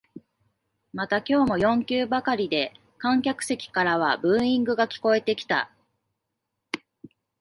[0.93, 5.71] また今日も四球ばかりで観客席からはブーイングが聞こえてきた